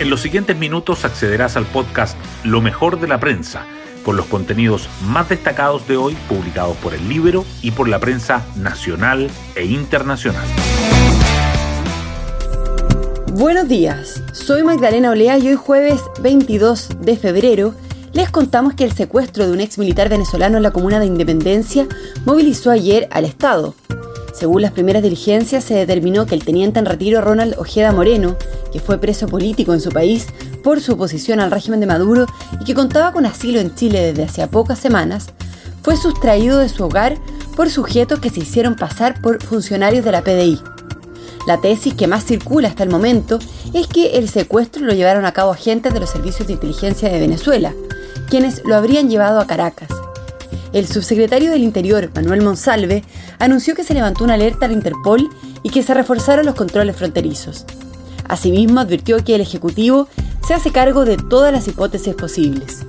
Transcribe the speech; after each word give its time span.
En 0.00 0.10
los 0.10 0.20
siguientes 0.20 0.56
minutos 0.56 1.04
accederás 1.04 1.56
al 1.56 1.66
podcast 1.66 2.16
Lo 2.44 2.60
mejor 2.60 3.00
de 3.00 3.08
la 3.08 3.18
prensa, 3.18 3.66
con 4.04 4.16
los 4.16 4.26
contenidos 4.26 4.88
más 5.02 5.28
destacados 5.28 5.88
de 5.88 5.96
hoy 5.96 6.16
publicados 6.28 6.76
por 6.76 6.94
el 6.94 7.08
libro 7.08 7.44
y 7.62 7.72
por 7.72 7.88
la 7.88 7.98
prensa 7.98 8.46
nacional 8.54 9.28
e 9.56 9.64
internacional. 9.64 10.46
Buenos 13.32 13.66
días, 13.68 14.22
soy 14.32 14.62
Magdalena 14.62 15.10
Olea 15.10 15.36
y 15.38 15.48
hoy 15.48 15.56
jueves 15.56 16.00
22 16.22 17.00
de 17.00 17.16
febrero 17.16 17.74
les 18.12 18.30
contamos 18.30 18.74
que 18.74 18.84
el 18.84 18.92
secuestro 18.92 19.46
de 19.46 19.52
un 19.52 19.60
ex 19.60 19.78
militar 19.78 20.08
venezolano 20.08 20.58
en 20.58 20.62
la 20.62 20.70
comuna 20.70 21.00
de 21.00 21.06
Independencia 21.06 21.88
movilizó 22.24 22.70
ayer 22.70 23.08
al 23.10 23.24
Estado. 23.24 23.74
Según 24.38 24.62
las 24.62 24.70
primeras 24.70 25.02
diligencias, 25.02 25.64
se 25.64 25.74
determinó 25.74 26.24
que 26.24 26.36
el 26.36 26.44
teniente 26.44 26.78
en 26.78 26.86
retiro 26.86 27.20
Ronald 27.20 27.56
Ojeda 27.58 27.90
Moreno, 27.90 28.36
que 28.72 28.78
fue 28.78 28.98
preso 28.98 29.26
político 29.26 29.74
en 29.74 29.80
su 29.80 29.90
país 29.90 30.28
por 30.62 30.80
su 30.80 30.92
oposición 30.92 31.40
al 31.40 31.50
régimen 31.50 31.80
de 31.80 31.86
Maduro 31.86 32.26
y 32.60 32.64
que 32.64 32.74
contaba 32.74 33.10
con 33.12 33.26
asilo 33.26 33.58
en 33.58 33.74
Chile 33.74 34.00
desde 34.00 34.22
hacía 34.22 34.46
pocas 34.46 34.78
semanas, 34.78 35.30
fue 35.82 35.96
sustraído 35.96 36.60
de 36.60 36.68
su 36.68 36.84
hogar 36.84 37.16
por 37.56 37.68
sujetos 37.68 38.20
que 38.20 38.30
se 38.30 38.38
hicieron 38.38 38.76
pasar 38.76 39.20
por 39.20 39.42
funcionarios 39.42 40.04
de 40.04 40.12
la 40.12 40.22
PDI. 40.22 40.60
La 41.48 41.60
tesis 41.60 41.94
que 41.94 42.06
más 42.06 42.24
circula 42.24 42.68
hasta 42.68 42.84
el 42.84 42.90
momento 42.90 43.40
es 43.72 43.88
que 43.88 44.18
el 44.18 44.28
secuestro 44.28 44.84
lo 44.84 44.92
llevaron 44.92 45.24
a 45.24 45.32
cabo 45.32 45.50
agentes 45.50 45.92
de 45.92 45.98
los 45.98 46.10
servicios 46.10 46.46
de 46.46 46.52
inteligencia 46.52 47.08
de 47.08 47.18
Venezuela, 47.18 47.74
quienes 48.28 48.62
lo 48.64 48.76
habrían 48.76 49.10
llevado 49.10 49.40
a 49.40 49.48
Caracas. 49.48 49.88
El 50.72 50.86
subsecretario 50.86 51.50
del 51.50 51.62
Interior, 51.62 52.10
Manuel 52.14 52.42
Monsalve, 52.42 53.02
anunció 53.38 53.74
que 53.74 53.84
se 53.84 53.94
levantó 53.94 54.24
una 54.24 54.34
alerta 54.34 54.66
al 54.66 54.72
Interpol 54.72 55.28
y 55.62 55.70
que 55.70 55.82
se 55.82 55.94
reforzaron 55.94 56.44
los 56.44 56.54
controles 56.54 56.96
fronterizos. 56.96 57.64
Asimismo, 58.28 58.80
advirtió 58.80 59.24
que 59.24 59.34
el 59.34 59.40
Ejecutivo 59.40 60.08
se 60.46 60.54
hace 60.54 60.70
cargo 60.70 61.04
de 61.04 61.16
todas 61.16 61.52
las 61.52 61.66
hipótesis 61.68 62.14
posibles. 62.14 62.84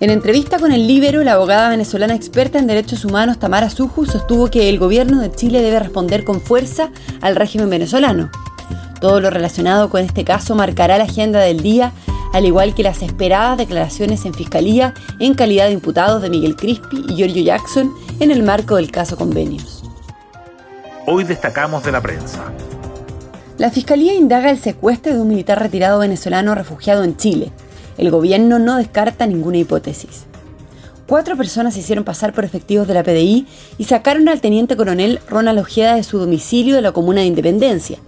En 0.00 0.10
entrevista 0.10 0.58
con 0.58 0.72
el 0.72 0.86
Libero, 0.86 1.24
la 1.24 1.32
abogada 1.32 1.70
venezolana 1.70 2.14
experta 2.14 2.58
en 2.58 2.68
derechos 2.68 3.04
humanos 3.04 3.38
Tamara 3.38 3.68
Suju 3.68 4.06
sostuvo 4.06 4.48
que 4.48 4.68
el 4.68 4.78
gobierno 4.78 5.20
de 5.20 5.32
Chile 5.32 5.60
debe 5.60 5.80
responder 5.80 6.22
con 6.22 6.40
fuerza 6.40 6.90
al 7.20 7.34
régimen 7.34 7.68
venezolano. 7.68 8.30
Todo 9.00 9.20
lo 9.20 9.30
relacionado 9.30 9.90
con 9.90 10.04
este 10.04 10.24
caso 10.24 10.54
marcará 10.54 10.98
la 10.98 11.04
agenda 11.04 11.40
del 11.40 11.62
día 11.62 11.92
al 12.32 12.44
igual 12.44 12.74
que 12.74 12.82
las 12.82 13.02
esperadas 13.02 13.58
declaraciones 13.58 14.24
en 14.24 14.34
fiscalía 14.34 14.94
en 15.18 15.34
calidad 15.34 15.66
de 15.66 15.72
imputados 15.72 16.22
de 16.22 16.30
Miguel 16.30 16.56
Crispi 16.56 17.04
y 17.08 17.14
Giorgio 17.14 17.42
Jackson 17.42 17.92
en 18.20 18.30
el 18.30 18.42
marco 18.42 18.76
del 18.76 18.90
caso 18.90 19.16
Convenios. 19.16 19.82
Hoy 21.06 21.24
destacamos 21.24 21.84
de 21.84 21.92
la 21.92 22.02
prensa. 22.02 22.52
La 23.56 23.70
fiscalía 23.70 24.14
indaga 24.14 24.50
el 24.50 24.58
secuestro 24.58 25.14
de 25.14 25.20
un 25.20 25.28
militar 25.28 25.58
retirado 25.58 25.98
venezolano 25.98 26.54
refugiado 26.54 27.02
en 27.02 27.16
Chile. 27.16 27.50
El 27.96 28.10
gobierno 28.10 28.58
no 28.58 28.76
descarta 28.76 29.26
ninguna 29.26 29.58
hipótesis. 29.58 30.26
Cuatro 31.08 31.36
personas 31.36 31.72
se 31.72 31.80
hicieron 31.80 32.04
pasar 32.04 32.34
por 32.34 32.44
efectivos 32.44 32.86
de 32.86 32.92
la 32.92 33.02
PDI 33.02 33.46
y 33.78 33.84
sacaron 33.84 34.28
al 34.28 34.42
teniente 34.42 34.76
coronel 34.76 35.20
Ronald 35.28 35.58
Ojeda 35.58 35.94
de 35.94 36.04
su 36.04 36.18
domicilio 36.18 36.76
de 36.76 36.82
la 36.82 36.92
comuna 36.92 37.22
de 37.22 37.26
Independencia, 37.26 37.98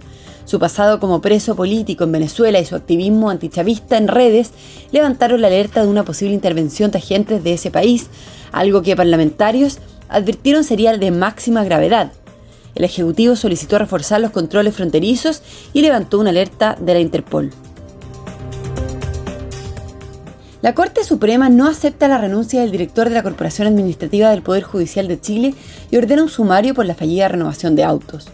su 0.45 0.59
pasado 0.59 0.99
como 0.99 1.21
preso 1.21 1.55
político 1.55 2.03
en 2.03 2.11
Venezuela 2.11 2.59
y 2.59 2.65
su 2.65 2.75
activismo 2.75 3.29
antichavista 3.29 3.97
en 3.97 4.07
redes 4.07 4.51
levantaron 4.91 5.41
la 5.41 5.47
alerta 5.47 5.81
de 5.81 5.87
una 5.87 6.03
posible 6.03 6.33
intervención 6.33 6.91
de 6.91 6.97
agentes 6.97 7.43
de 7.43 7.53
ese 7.53 7.71
país, 7.71 8.07
algo 8.51 8.81
que 8.81 8.95
parlamentarios 8.95 9.79
advirtieron 10.09 10.63
sería 10.63 10.97
de 10.97 11.11
máxima 11.11 11.63
gravedad. 11.63 12.11
El 12.75 12.83
Ejecutivo 12.83 13.35
solicitó 13.35 13.77
reforzar 13.79 14.21
los 14.21 14.31
controles 14.31 14.75
fronterizos 14.75 15.41
y 15.73 15.81
levantó 15.81 16.19
una 16.19 16.29
alerta 16.29 16.77
de 16.79 16.93
la 16.93 16.99
Interpol. 16.99 17.51
La 20.61 20.75
Corte 20.75 21.03
Suprema 21.03 21.49
no 21.49 21.67
acepta 21.67 22.07
la 22.07 22.19
renuncia 22.19 22.61
del 22.61 22.71
director 22.71 23.09
de 23.09 23.15
la 23.15 23.23
Corporación 23.23 23.67
Administrativa 23.67 24.29
del 24.29 24.43
Poder 24.43 24.61
Judicial 24.61 25.07
de 25.07 25.19
Chile 25.19 25.55
y 25.89 25.97
ordena 25.97 26.21
un 26.21 26.29
sumario 26.29 26.75
por 26.75 26.85
la 26.85 26.93
fallida 26.93 27.27
renovación 27.27 27.75
de 27.75 27.83
autos. 27.83 28.29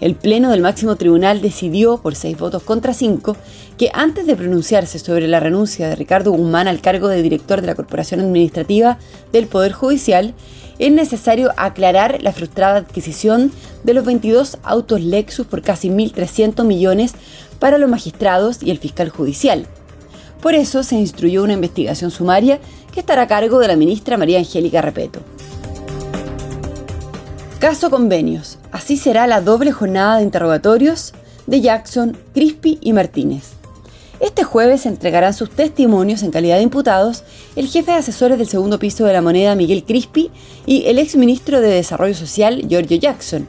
El 0.00 0.14
Pleno 0.14 0.50
del 0.50 0.60
máximo 0.60 0.94
tribunal 0.94 1.40
decidió, 1.40 1.98
por 1.98 2.14
seis 2.14 2.38
votos 2.38 2.62
contra 2.62 2.94
cinco, 2.94 3.36
que 3.76 3.90
antes 3.92 4.26
de 4.26 4.36
pronunciarse 4.36 5.00
sobre 5.00 5.26
la 5.26 5.40
renuncia 5.40 5.88
de 5.88 5.96
Ricardo 5.96 6.30
Guzmán 6.30 6.68
al 6.68 6.80
cargo 6.80 7.08
de 7.08 7.20
director 7.20 7.60
de 7.60 7.66
la 7.66 7.74
Corporación 7.74 8.20
Administrativa 8.20 8.98
del 9.32 9.48
Poder 9.48 9.72
Judicial, 9.72 10.34
es 10.78 10.92
necesario 10.92 11.50
aclarar 11.56 12.22
la 12.22 12.32
frustrada 12.32 12.76
adquisición 12.76 13.50
de 13.82 13.94
los 13.94 14.04
22 14.04 14.58
autos 14.62 15.00
Lexus 15.00 15.46
por 15.46 15.62
casi 15.62 15.90
1.300 15.90 16.64
millones 16.64 17.14
para 17.58 17.78
los 17.78 17.90
magistrados 17.90 18.62
y 18.62 18.70
el 18.70 18.78
fiscal 18.78 19.08
judicial. 19.08 19.66
Por 20.40 20.54
eso 20.54 20.84
se 20.84 20.94
instruyó 20.94 21.42
una 21.42 21.54
investigación 21.54 22.12
sumaria 22.12 22.60
que 22.92 23.00
estará 23.00 23.22
a 23.22 23.26
cargo 23.26 23.58
de 23.58 23.66
la 23.66 23.74
ministra 23.74 24.16
María 24.16 24.38
Angélica 24.38 24.80
Repeto. 24.80 25.20
Caso 27.58 27.90
Convenios. 27.90 28.57
Así 28.72 28.96
será 28.96 29.26
la 29.26 29.40
doble 29.40 29.72
jornada 29.72 30.18
de 30.18 30.24
interrogatorios 30.24 31.14
de 31.46 31.60
Jackson, 31.60 32.16
Crispy 32.34 32.78
y 32.80 32.92
Martínez. 32.92 33.58
Este 34.20 34.42
jueves 34.42 34.84
entregarán 34.84 35.32
sus 35.32 35.50
testimonios 35.50 36.22
en 36.22 36.32
calidad 36.32 36.56
de 36.56 36.62
imputados 36.62 37.22
el 37.54 37.68
jefe 37.68 37.92
de 37.92 37.98
asesores 37.98 38.36
del 38.36 38.48
segundo 38.48 38.78
piso 38.78 39.04
de 39.04 39.12
la 39.12 39.22
moneda 39.22 39.54
Miguel 39.54 39.84
Crispy 39.84 40.30
y 40.66 40.86
el 40.86 40.98
ex 40.98 41.14
ministro 41.14 41.60
de 41.60 41.68
Desarrollo 41.68 42.14
Social 42.14 42.66
Giorgio 42.68 42.96
Jackson. 42.98 43.46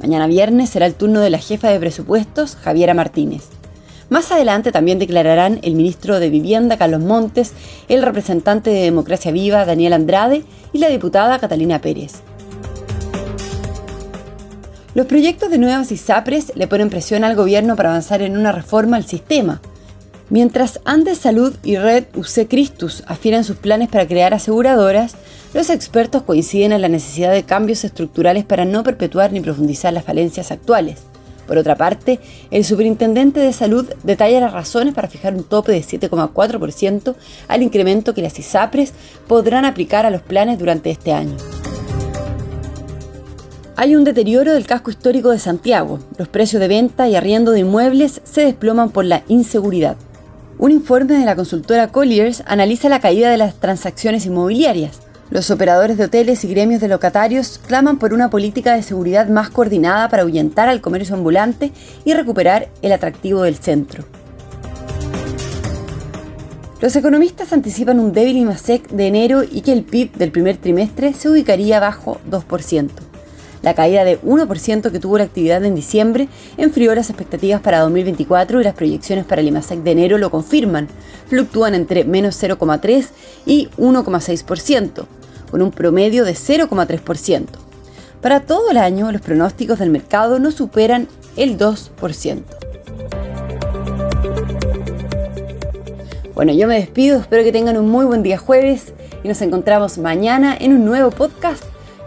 Mañana 0.00 0.26
viernes 0.26 0.70
será 0.70 0.86
el 0.86 0.94
turno 0.94 1.20
de 1.20 1.30
la 1.30 1.38
jefa 1.38 1.68
de 1.68 1.78
presupuestos 1.78 2.56
Javiera 2.56 2.94
Martínez. 2.94 3.44
Más 4.10 4.32
adelante 4.32 4.72
también 4.72 4.98
declararán 4.98 5.60
el 5.62 5.74
ministro 5.74 6.18
de 6.18 6.30
Vivienda 6.30 6.78
Carlos 6.78 7.00
Montes, 7.00 7.52
el 7.88 8.02
representante 8.02 8.70
de 8.70 8.82
Democracia 8.82 9.32
Viva 9.32 9.64
Daniel 9.64 9.92
Andrade 9.92 10.44
y 10.72 10.78
la 10.78 10.88
diputada 10.88 11.38
Catalina 11.38 11.80
Pérez. 11.80 12.22
Los 14.98 15.06
proyectos 15.06 15.52
de 15.52 15.58
nuevas 15.58 15.92
ISAPRES 15.92 16.54
le 16.56 16.66
ponen 16.66 16.90
presión 16.90 17.22
al 17.22 17.36
gobierno 17.36 17.76
para 17.76 17.90
avanzar 17.90 18.20
en 18.20 18.36
una 18.36 18.50
reforma 18.50 18.96
al 18.96 19.06
sistema. 19.06 19.60
Mientras 20.28 20.80
Andes 20.84 21.18
Salud 21.18 21.54
y 21.62 21.76
Red 21.76 22.06
UC 22.16 22.48
Christus 22.48 23.04
afinan 23.06 23.44
sus 23.44 23.58
planes 23.58 23.90
para 23.90 24.08
crear 24.08 24.34
aseguradoras, 24.34 25.14
los 25.54 25.70
expertos 25.70 26.22
coinciden 26.22 26.72
en 26.72 26.82
la 26.82 26.88
necesidad 26.88 27.32
de 27.32 27.44
cambios 27.44 27.84
estructurales 27.84 28.44
para 28.44 28.64
no 28.64 28.82
perpetuar 28.82 29.30
ni 29.30 29.40
profundizar 29.40 29.92
las 29.92 30.02
falencias 30.02 30.50
actuales. 30.50 30.98
Por 31.46 31.58
otra 31.58 31.76
parte, 31.76 32.18
el 32.50 32.64
superintendente 32.64 33.38
de 33.38 33.52
salud 33.52 33.88
detalla 34.02 34.40
las 34.40 34.52
razones 34.52 34.94
para 34.94 35.06
fijar 35.06 35.32
un 35.32 35.44
tope 35.44 35.70
de 35.70 35.80
7,4% 35.80 37.14
al 37.46 37.62
incremento 37.62 38.14
que 38.14 38.22
las 38.22 38.36
ISAPRES 38.36 38.94
podrán 39.28 39.64
aplicar 39.64 40.06
a 40.06 40.10
los 40.10 40.22
planes 40.22 40.58
durante 40.58 40.90
este 40.90 41.12
año. 41.12 41.36
Hay 43.80 43.94
un 43.94 44.02
deterioro 44.02 44.54
del 44.54 44.66
casco 44.66 44.90
histórico 44.90 45.30
de 45.30 45.38
Santiago. 45.38 46.00
Los 46.18 46.26
precios 46.26 46.58
de 46.58 46.66
venta 46.66 47.06
y 47.08 47.14
arriendo 47.14 47.52
de 47.52 47.60
inmuebles 47.60 48.20
se 48.24 48.40
desploman 48.40 48.90
por 48.90 49.04
la 49.04 49.22
inseguridad. 49.28 49.96
Un 50.58 50.72
informe 50.72 51.16
de 51.16 51.24
la 51.24 51.36
consultora 51.36 51.86
Colliers 51.86 52.42
analiza 52.46 52.88
la 52.88 52.98
caída 52.98 53.30
de 53.30 53.36
las 53.36 53.54
transacciones 53.54 54.26
inmobiliarias. 54.26 54.98
Los 55.30 55.52
operadores 55.52 55.96
de 55.96 56.06
hoteles 56.06 56.42
y 56.42 56.48
gremios 56.48 56.80
de 56.80 56.88
locatarios 56.88 57.60
claman 57.68 58.00
por 58.00 58.12
una 58.12 58.30
política 58.30 58.74
de 58.74 58.82
seguridad 58.82 59.28
más 59.28 59.48
coordinada 59.48 60.08
para 60.08 60.24
ahuyentar 60.24 60.68
al 60.68 60.80
comercio 60.80 61.14
ambulante 61.14 61.70
y 62.04 62.14
recuperar 62.14 62.70
el 62.82 62.90
atractivo 62.90 63.42
del 63.42 63.58
centro. 63.58 64.04
Los 66.80 66.96
economistas 66.96 67.52
anticipan 67.52 68.00
un 68.00 68.12
débil 68.12 68.38
IMASEC 68.38 68.88
de 68.88 69.06
enero 69.06 69.44
y 69.44 69.60
que 69.60 69.72
el 69.72 69.84
PIB 69.84 70.14
del 70.14 70.32
primer 70.32 70.56
trimestre 70.56 71.12
se 71.12 71.28
ubicaría 71.28 71.78
bajo 71.78 72.20
2%. 72.28 73.07
La 73.68 73.74
caída 73.74 74.02
de 74.02 74.18
1% 74.22 74.90
que 74.90 74.98
tuvo 74.98 75.18
la 75.18 75.24
actividad 75.24 75.62
en 75.62 75.74
diciembre 75.74 76.30
enfrió 76.56 76.94
las 76.94 77.10
expectativas 77.10 77.60
para 77.60 77.80
2024 77.80 78.62
y 78.62 78.64
las 78.64 78.72
proyecciones 78.72 79.26
para 79.26 79.42
el 79.42 79.48
IMASEC 79.48 79.80
de 79.80 79.90
enero 79.90 80.16
lo 80.16 80.30
confirman. 80.30 80.88
Fluctúan 81.26 81.74
entre 81.74 82.04
menos 82.04 82.42
0,3 82.42 83.08
y 83.44 83.68
1,6%, 83.76 85.04
con 85.50 85.60
un 85.60 85.70
promedio 85.70 86.24
de 86.24 86.32
0,3%. 86.32 87.44
Para 88.22 88.40
todo 88.40 88.70
el 88.70 88.78
año, 88.78 89.12
los 89.12 89.20
pronósticos 89.20 89.80
del 89.80 89.90
mercado 89.90 90.38
no 90.38 90.50
superan 90.50 91.06
el 91.36 91.58
2%. 91.58 92.44
Bueno, 96.32 96.54
yo 96.54 96.66
me 96.68 96.76
despido, 96.76 97.20
espero 97.20 97.44
que 97.44 97.52
tengan 97.52 97.76
un 97.76 97.90
muy 97.90 98.06
buen 98.06 98.22
día 98.22 98.38
jueves 98.38 98.94
y 99.22 99.28
nos 99.28 99.42
encontramos 99.42 99.98
mañana 99.98 100.56
en 100.58 100.72
un 100.72 100.86
nuevo 100.86 101.10
podcast 101.10 101.67